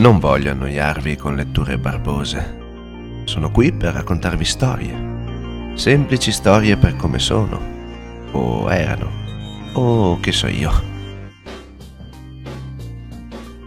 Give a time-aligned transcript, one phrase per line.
[0.00, 2.56] Non voglio annoiarvi con letture barbose.
[3.24, 5.74] Sono qui per raccontarvi storie.
[5.74, 7.60] Semplici storie per come sono.
[8.32, 9.10] O erano.
[9.74, 10.72] O che so io.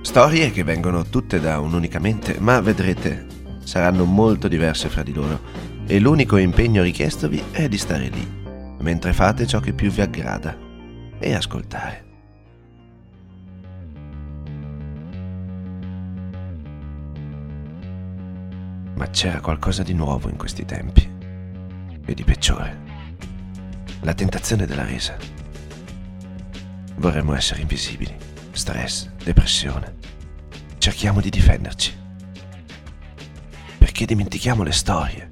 [0.02, 3.28] Storie che vengono tutte da un'unica mente, ma vedrete,
[3.64, 5.40] saranno molto diverse fra di loro.
[5.86, 8.28] E l'unico impegno richiestovi è di stare lì,
[8.80, 10.58] mentre fate ciò che più vi aggrada,
[11.20, 12.13] e ascoltare.
[19.04, 21.06] Ma c'era qualcosa di nuovo in questi tempi.
[22.06, 22.80] E di peggiore.
[24.00, 25.18] La tentazione della resa.
[26.96, 28.16] Vorremmo essere invisibili.
[28.54, 29.96] Stress, depressione.
[30.78, 31.94] Cerchiamo di difenderci.
[33.78, 35.30] Perché dimentichiamo le storie.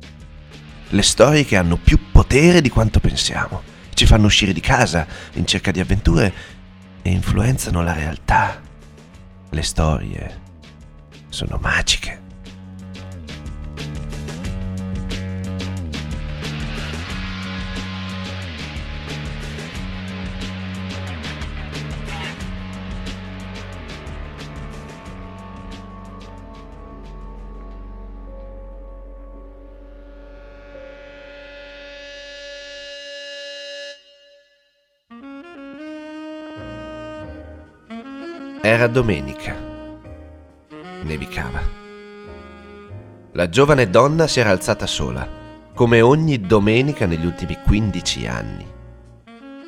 [0.89, 3.61] Le storie che hanno più potere di quanto pensiamo.
[3.93, 6.33] Ci fanno uscire di casa in cerca di avventure
[7.01, 8.59] e influenzano la realtà.
[9.49, 10.41] Le storie
[11.29, 12.00] sono magiche.
[38.71, 39.53] Era domenica.
[41.03, 41.61] Nevicava.
[43.33, 45.27] La giovane donna si era alzata sola,
[45.75, 48.65] come ogni domenica negli ultimi 15 anni.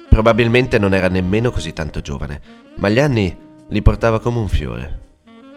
[0.07, 2.39] Probabilmente non era nemmeno così tanto giovane,
[2.75, 3.37] ma gli anni
[3.67, 5.01] li portava come un fiore.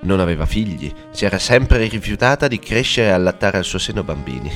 [0.00, 4.50] Non aveva figli, si era sempre rifiutata di crescere e allattare al suo seno bambini.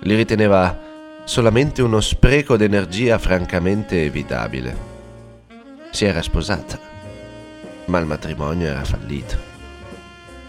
[0.00, 0.76] Li riteneva
[1.22, 4.76] solamente uno spreco d'energia francamente evitabile.
[5.92, 6.85] Si era sposata
[7.86, 9.54] ma il matrimonio era fallito.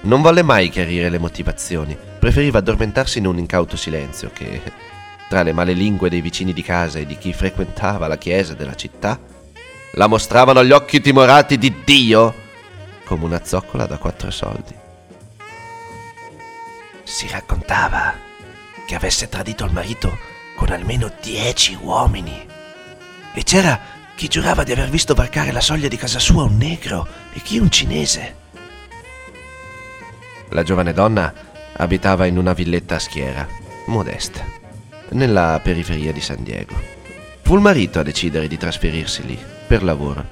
[0.02, 4.62] Non volle mai chiarire le motivazioni, preferiva addormentarsi in un incauto silenzio che,
[5.28, 8.76] tra le male lingue dei vicini di casa e di chi frequentava la chiesa della
[8.76, 9.20] città,
[9.94, 12.46] la mostravano gli occhi timorati di Dio
[13.06, 14.76] come una zoccola da quattro soldi.
[17.04, 18.14] Si raccontava
[18.86, 20.18] che avesse tradito il marito
[20.56, 22.46] con almeno dieci uomini
[23.34, 27.08] e c'era chi giurava di aver visto varcare la soglia di casa sua un negro
[27.34, 28.36] e chi un cinese.
[30.50, 31.32] La giovane donna
[31.74, 33.48] abitava in una villetta a schiera,
[33.86, 34.44] modesta,
[35.10, 36.74] nella periferia di San Diego.
[37.44, 40.26] Fu il marito a decidere di trasferirsi lì, per lavoro.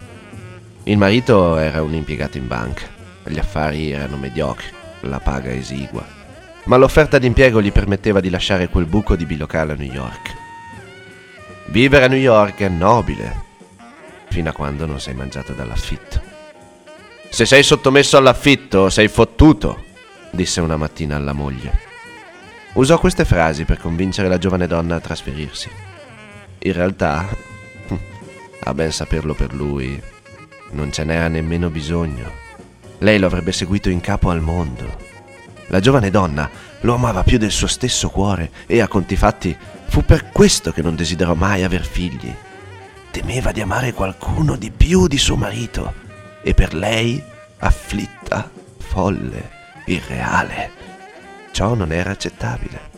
[0.86, 2.88] Il marito era un impiegato in banca,
[3.24, 4.66] gli affari erano mediocri,
[5.02, 6.04] la paga esigua,
[6.64, 10.34] ma l'offerta d'impiego gli permetteva di lasciare quel buco di bilocale a New York.
[11.68, 13.54] Vivere a New York è nobile,
[14.36, 16.22] fino a quando non sei mangiato dall'affitto.
[17.30, 19.82] Se sei sottomesso all'affitto, sei fottuto,
[20.30, 21.80] disse una mattina alla moglie.
[22.74, 25.70] Usò queste frasi per convincere la giovane donna a trasferirsi.
[26.60, 27.26] In realtà,
[28.60, 30.02] a ben saperlo per lui,
[30.72, 32.30] non ce n'era nemmeno bisogno.
[32.98, 34.98] Lei lo avrebbe seguito in capo al mondo.
[35.68, 36.50] La giovane donna
[36.82, 39.56] lo amava più del suo stesso cuore e a conti fatti
[39.88, 42.36] fu per questo che non desiderò mai aver figli
[43.16, 45.94] temeva di amare qualcuno di più di suo marito
[46.44, 47.24] e per lei,
[47.60, 49.52] afflitta, folle,
[49.86, 50.72] irreale,
[51.52, 52.95] ciò non era accettabile.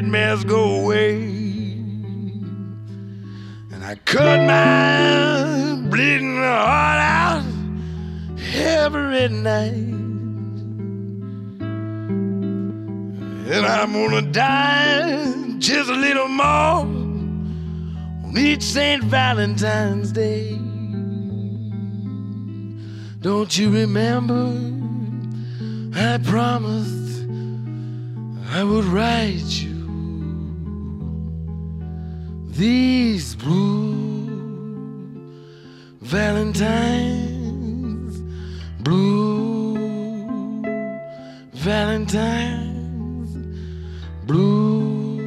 [0.00, 1.24] Nightmares go away.
[3.70, 7.44] And I cut my bleeding heart out
[8.54, 9.88] every night.
[13.52, 16.86] And I'm gonna die just a little more
[18.24, 19.04] on each St.
[19.04, 20.56] Valentine's Day.
[23.20, 24.48] Don't you remember?
[25.94, 27.26] I promised
[28.52, 29.69] I would write you
[32.60, 34.28] these blue
[36.02, 37.00] Valentines,
[38.82, 39.78] blue
[41.54, 43.30] Valentines,
[44.26, 45.20] blue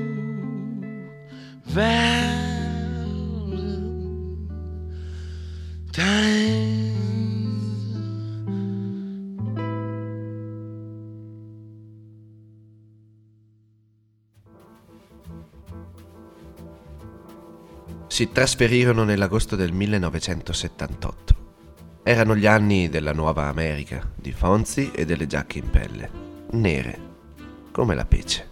[1.66, 2.13] Valentines.
[18.14, 21.36] Si trasferirono nell'agosto del 1978.
[22.04, 26.12] Erano gli anni della nuova America, di Fonzi e delle giacche in pelle,
[26.52, 27.00] nere,
[27.72, 28.48] come la pece,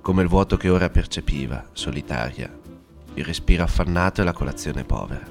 [0.00, 2.50] come il vuoto che ora percepiva, solitaria,
[3.12, 5.26] il respiro affannato e la colazione povera.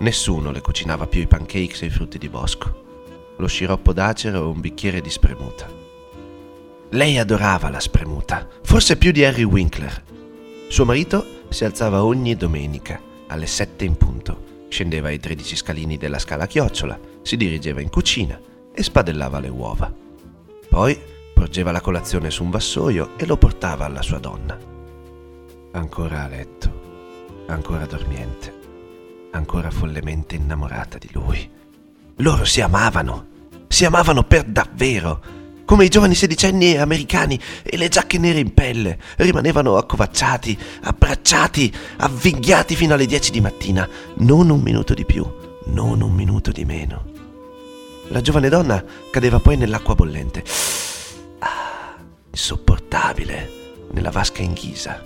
[0.00, 4.50] Nessuno le cucinava più i pancakes e i frutti di bosco, lo sciroppo d'acero o
[4.50, 5.70] un bicchiere di spremuta.
[6.90, 10.02] Lei adorava la spremuta, forse più di Harry Winkler.
[10.66, 16.18] Suo marito si alzava ogni domenica alle sette in punto, scendeva i tredici scalini della
[16.18, 18.40] scala chiocciola, si dirigeva in cucina
[18.72, 19.92] e spadellava le uova.
[20.68, 20.98] Poi
[21.34, 24.58] porgeva la colazione su un vassoio e lo portava alla sua donna.
[25.72, 28.54] Ancora a letto, ancora dormiente,
[29.32, 31.50] ancora follemente innamorata di lui.
[32.16, 33.26] Loro si amavano,
[33.68, 35.39] si amavano per davvero
[35.70, 38.98] come i giovani sedicenni americani e le giacche nere in pelle.
[39.18, 43.88] Rimanevano accovacciati, abbracciati, avvinghiati fino alle 10 di mattina.
[44.16, 45.24] Non un minuto di più,
[45.66, 47.04] non un minuto di meno.
[48.08, 50.42] La giovane donna cadeva poi nell'acqua bollente.
[51.38, 51.94] Ah,
[52.30, 53.50] insopportabile,
[53.92, 55.00] nella vasca in ghisa.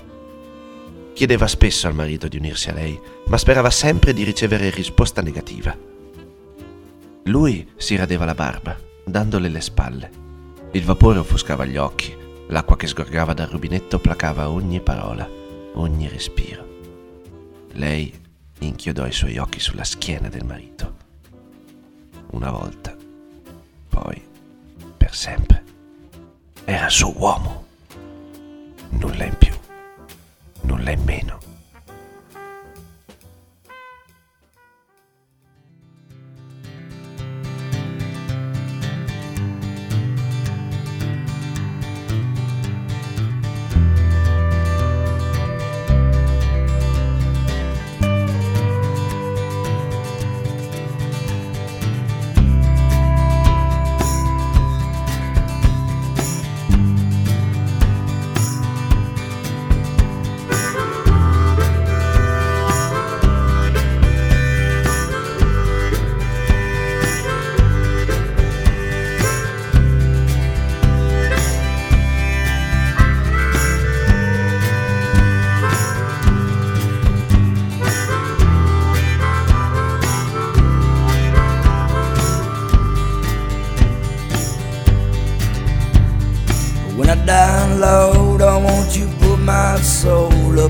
[1.12, 5.76] Chiedeva spesso al marito di unirsi a lei, ma sperava sempre di ricevere risposta negativa.
[7.25, 8.75] Lui si radeva la barba,
[9.05, 10.22] dandole le spalle.
[10.74, 12.12] Il vapore offuscava gli occhi,
[12.48, 15.24] l'acqua che sgorgava dal rubinetto placava ogni parola,
[15.74, 16.66] ogni respiro.
[17.74, 18.12] Lei
[18.58, 20.96] inchiodò i suoi occhi sulla schiena del marito.
[22.30, 22.92] Una volta,
[23.88, 24.20] poi,
[24.96, 25.62] per sempre.
[26.64, 27.66] Era suo uomo.
[28.88, 29.54] Nulla in più,
[30.62, 31.44] nulla in meno.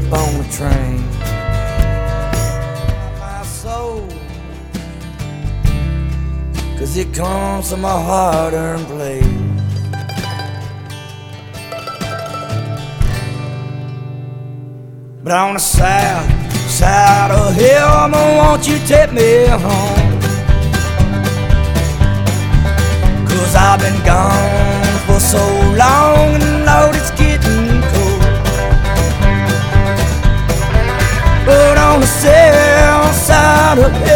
[0.06, 1.00] up on the train.
[3.18, 4.08] My soul,
[6.78, 9.24] cause it comes from a hard earned place.
[15.22, 16.30] But on the south
[16.70, 20.20] side of hell, I'm gonna want you take me home.
[23.28, 25.44] Cause I've been gone for so
[25.78, 27.03] long and loaded
[31.44, 34.13] But on the south side of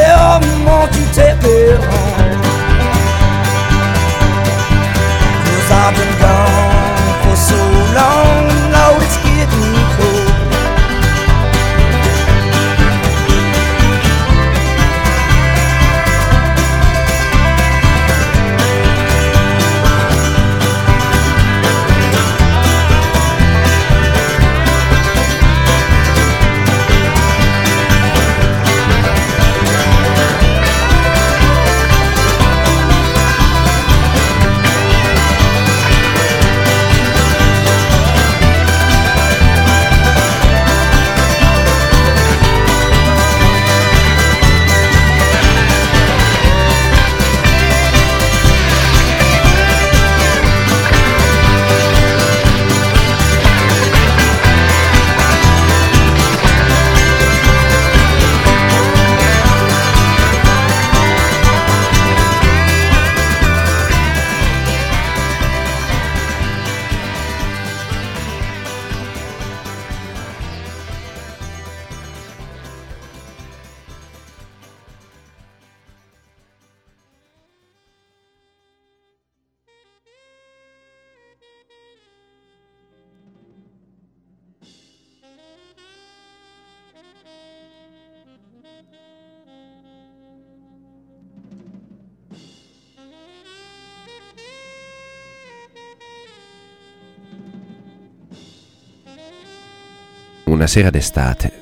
[100.59, 101.53] Una sera d'estate,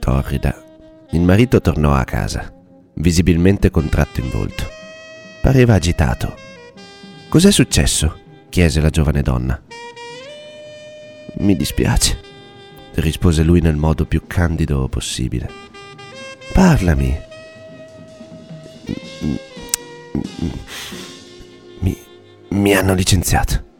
[0.00, 0.64] corrida,
[1.12, 2.52] il marito tornò a casa,
[2.94, 4.68] visibilmente contratto in volto.
[5.40, 6.34] Pareva agitato.
[7.28, 8.18] Cos'è successo?
[8.48, 9.62] chiese la giovane donna.
[11.34, 12.18] Mi dispiace,
[12.94, 15.48] rispose lui nel modo più candido possibile.
[16.52, 17.20] Parlami.
[21.78, 21.96] Mi,
[22.48, 23.71] mi hanno licenziato.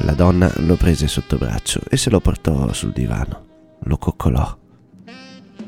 [0.00, 3.44] La donna lo prese sotto braccio e se lo portò sul divano.
[3.84, 4.56] Lo coccolò.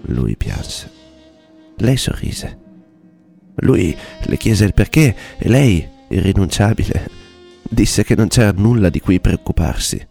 [0.02, 0.90] Lui pianse.
[1.76, 2.58] Lei sorrise.
[3.56, 7.10] Lui le chiese il perché e lei, irrinunciabile,
[7.62, 10.06] disse che non c'era nulla di cui preoccuparsi.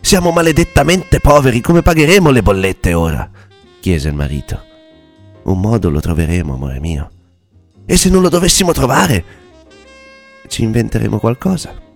[0.00, 3.30] Siamo maledettamente poveri, come pagheremo le bollette ora?
[3.80, 4.64] chiese il marito.
[5.44, 7.10] Un modo lo troveremo, amore mio.
[7.84, 9.24] E se non lo dovessimo trovare?
[10.46, 11.87] Ci inventeremo qualcosa.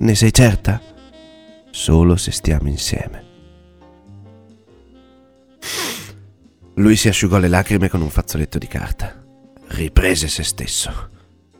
[0.00, 0.80] Ne sei certa?
[1.70, 3.24] Solo se stiamo insieme.
[6.74, 9.20] Lui si asciugò le lacrime con un fazzoletto di carta.
[9.66, 11.10] Riprese se stesso.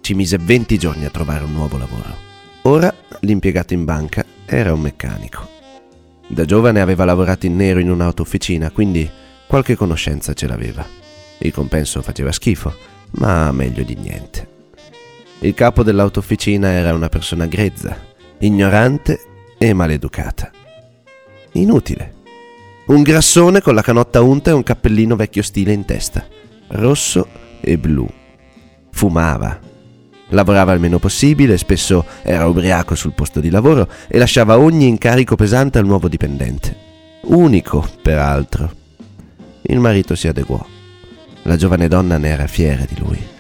[0.01, 2.17] Ci mise 20 giorni a trovare un nuovo lavoro.
[2.63, 5.49] Ora l'impiegato in banca era un meccanico.
[6.29, 9.11] Da giovane aveva lavorato in nero in un'autofficina, quindi
[9.49, 10.87] qualche conoscenza ce l'aveva.
[11.39, 12.73] Il compenso faceva schifo,
[13.13, 14.49] ma meglio di niente.
[15.41, 18.08] Il capo dell'autofficina era una persona grezza,
[18.41, 19.21] ignorante
[19.59, 20.51] e maleducata.
[21.53, 22.15] Inutile.
[22.87, 26.27] Un grassone con la canotta unta e un cappellino vecchio stile in testa,
[26.69, 27.29] rosso
[27.61, 28.09] e blu.
[28.91, 29.61] Fumava.
[30.31, 35.37] Lavorava il meno possibile, spesso era ubriaco sul posto di lavoro e lasciava ogni incarico
[35.37, 36.77] pesante al nuovo dipendente.
[37.23, 38.73] Unico, peraltro.
[39.63, 40.65] Il marito si adeguò.
[41.43, 43.37] La giovane donna ne era fiera di lui.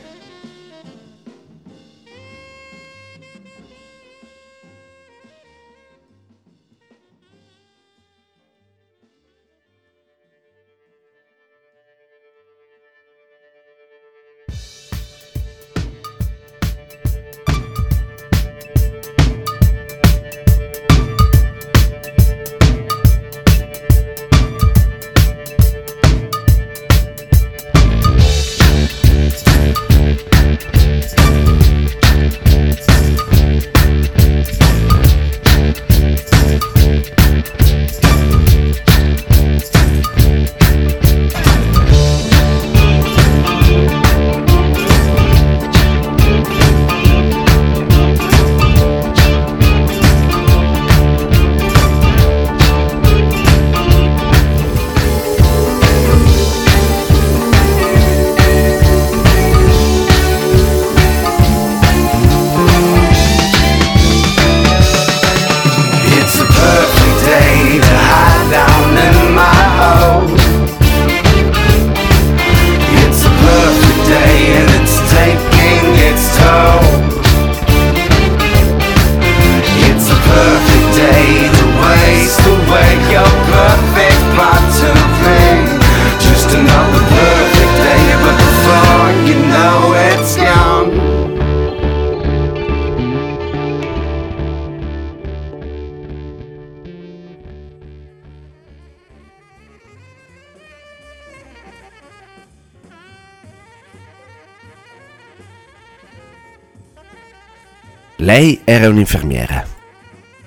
[108.28, 109.66] Lei era un'infermiera.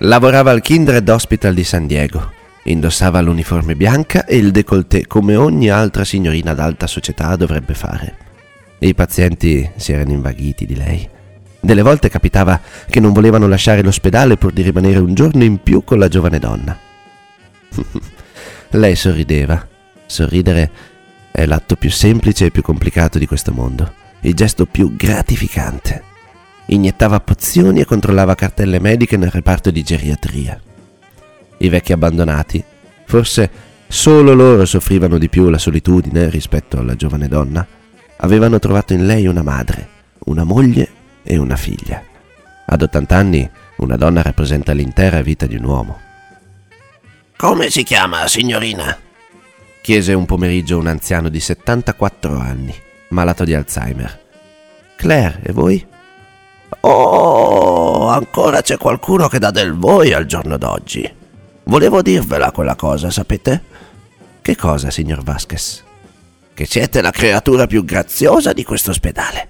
[0.01, 2.31] Lavorava al Kindred Hospital di San Diego.
[2.65, 8.17] Indossava l'uniforme bianca e il décolleté come ogni altra signorina d'alta società dovrebbe fare.
[8.77, 11.09] I pazienti si erano invaghiti di lei.
[11.59, 15.83] Delle volte capitava che non volevano lasciare l'ospedale pur di rimanere un giorno in più
[15.83, 16.77] con la giovane donna.
[18.69, 19.67] lei sorrideva.
[20.05, 20.69] Sorridere
[21.31, 26.09] è l'atto più semplice e più complicato di questo mondo, il gesto più gratificante
[26.71, 30.59] iniettava pozioni e controllava cartelle mediche nel reparto di geriatria.
[31.57, 32.63] I vecchi abbandonati,
[33.05, 33.49] forse
[33.87, 37.65] solo loro soffrivano di più la solitudine rispetto alla giovane donna,
[38.17, 39.87] avevano trovato in lei una madre,
[40.25, 40.89] una moglie
[41.23, 42.03] e una figlia.
[42.65, 45.99] Ad 80 anni una donna rappresenta l'intera vita di un uomo.
[47.35, 48.97] Come si chiama, signorina?
[49.81, 52.73] chiese un pomeriggio un anziano di 74 anni,
[53.09, 54.19] malato di Alzheimer.
[54.95, 55.85] Claire, e voi?
[56.81, 61.09] Oh, ancora c'è qualcuno che dà del voi al giorno d'oggi.
[61.63, 63.63] Volevo dirvela quella cosa, sapete?
[64.41, 65.83] Che cosa, signor Vasquez?
[66.53, 69.49] Che siete la creatura più graziosa di questo ospedale.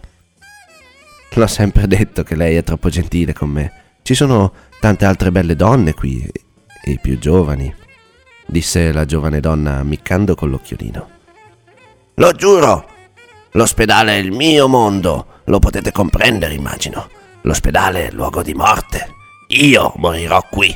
[1.34, 3.72] L'ho sempre detto che lei è troppo gentile con me.
[4.02, 6.30] Ci sono tante altre belle donne qui,
[6.84, 7.74] e più giovani.
[8.46, 11.10] disse la giovane donna ammiccando con l'occhiolino.
[12.16, 12.86] Lo giuro!
[13.52, 17.10] L'ospedale è il mio mondo, lo potete comprendere, immagino.
[17.44, 19.16] L'ospedale è luogo di morte.
[19.48, 20.76] Io morirò qui.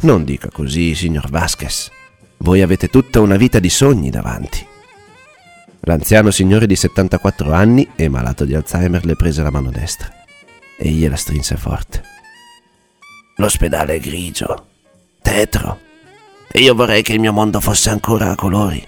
[0.00, 1.90] Non dica così, signor Vasquez.
[2.38, 4.66] Voi avete tutta una vita di sogni davanti.
[5.80, 10.12] L'anziano signore di 74 anni e malato di Alzheimer le prese la mano destra
[10.76, 12.02] e gliela strinse forte.
[13.36, 14.66] L'ospedale è grigio,
[15.22, 15.80] tetro,
[16.50, 18.84] e io vorrei che il mio mondo fosse ancora a colori.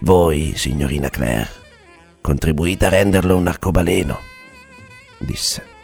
[0.00, 1.48] Voi, signorina Claire,
[2.20, 4.18] contribuite a renderlo un arcobaleno,
[5.18, 5.74] disse.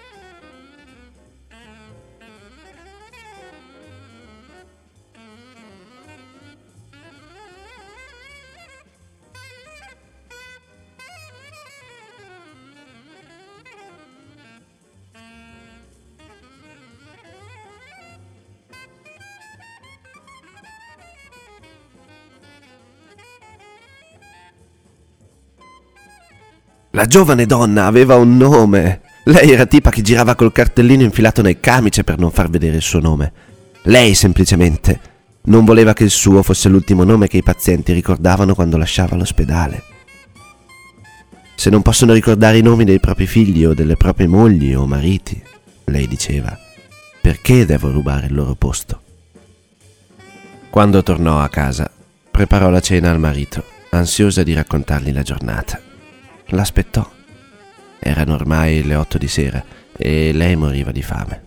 [27.02, 29.00] La giovane donna aveva un nome.
[29.24, 32.82] Lei era tipa che girava col cartellino infilato nel camice per non far vedere il
[32.82, 33.32] suo nome.
[33.82, 35.00] Lei semplicemente
[35.46, 39.82] non voleva che il suo fosse l'ultimo nome che i pazienti ricordavano quando lasciava l'ospedale.
[41.56, 45.42] Se non possono ricordare i nomi dei propri figli o delle proprie mogli o mariti,
[45.86, 46.56] lei diceva,
[47.20, 49.00] perché devo rubare il loro posto?
[50.70, 51.90] Quando tornò a casa,
[52.30, 55.90] preparò la cena al marito, ansiosa di raccontargli la giornata.
[56.52, 57.10] L'aspettò.
[57.98, 59.64] Erano ormai le otto di sera
[59.96, 61.46] e lei moriva di fame.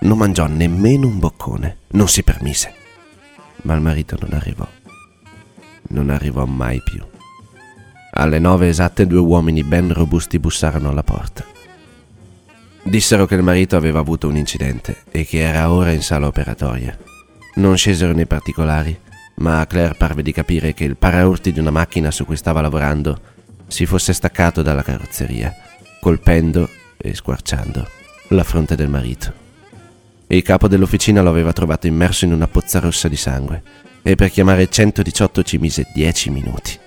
[0.00, 2.74] Non mangiò nemmeno un boccone, non si permise.
[3.62, 4.68] Ma il marito non arrivò.
[5.88, 7.02] Non arrivò mai più.
[8.16, 11.42] Alle nove esatte due uomini ben robusti bussarono alla porta.
[12.82, 16.98] Dissero che il marito aveva avuto un incidente e che era ora in sala operatoria.
[17.54, 18.96] Non scesero nei particolari,
[19.36, 22.60] ma a Claire parve di capire che il paraurti di una macchina su cui stava
[22.60, 23.32] lavorando
[23.66, 25.54] si fosse staccato dalla carrozzeria,
[26.00, 27.88] colpendo e squarciando
[28.28, 29.32] la fronte del marito.
[30.26, 33.62] Il capo dell'officina lo aveva trovato immerso in una pozza rossa di sangue
[34.02, 36.78] e per chiamare 118 ci mise 10 minuti.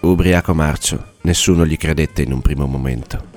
[0.00, 3.30] Ubriaco marcio, nessuno gli credette in un primo momento.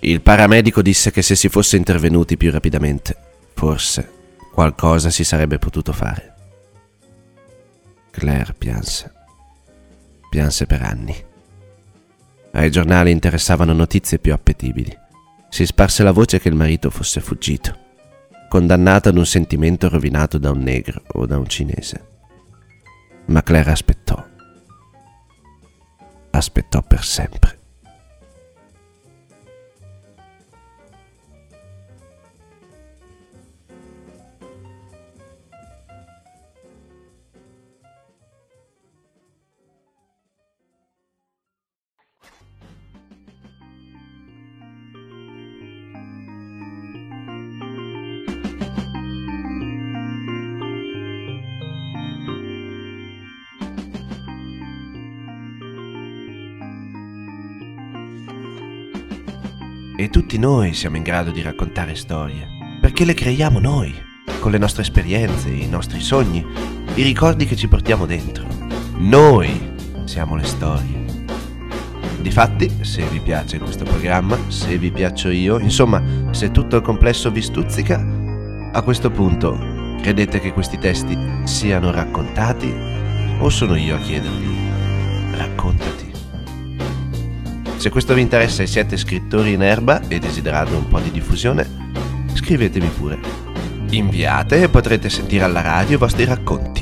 [0.00, 3.16] Il paramedico disse che se si fosse intervenuti più rapidamente,
[3.54, 4.10] forse
[4.52, 6.34] qualcosa si sarebbe potuto fare.
[8.10, 9.12] Claire pianse.
[10.28, 11.30] Pianse per anni.
[12.52, 14.94] Ai giornali interessavano notizie più appetibili.
[15.48, 17.76] Si sparse la voce che il marito fosse fuggito,
[18.48, 22.08] condannato ad un sentimento rovinato da un negro o da un cinese.
[23.26, 24.22] Ma Claire aspettò.
[26.30, 27.61] Aspettò per sempre.
[60.12, 62.46] Tutti noi siamo in grado di raccontare storie,
[62.82, 63.94] perché le creiamo noi,
[64.40, 66.44] con le nostre esperienze, i nostri sogni,
[66.96, 68.46] i ricordi che ci portiamo dentro.
[68.98, 69.72] Noi
[70.04, 71.24] siamo le storie.
[72.20, 77.30] Difatti, se vi piace questo programma, se vi piaccio io, insomma, se tutto il complesso
[77.30, 78.06] vi stuzzica,
[78.70, 79.58] a questo punto
[80.02, 82.70] credete che questi testi siano raccontati
[83.38, 84.56] o sono io a chiedervi
[85.38, 86.01] raccontati?
[87.82, 91.66] Se questo vi interessa e siete scrittori in erba e desiderate un po' di diffusione,
[92.32, 93.18] scrivetemi pure.
[93.90, 96.81] Inviate e potrete sentire alla radio i vostri racconti.